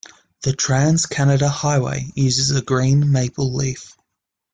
The 0.41 0.53
Trans 0.53 1.05
Canada 1.05 1.47
Highway 1.47 2.11
uses 2.15 2.49
a 2.49 2.63
green 2.63 3.11
maple 3.11 3.53
leaf. 3.53 3.95